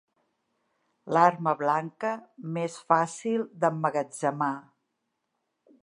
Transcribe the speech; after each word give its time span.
L'arma 1.15 1.53
blanca 1.59 2.15
més 2.57 2.79
fàcil 2.93 3.47
d'emmagatzemar. 3.65 4.53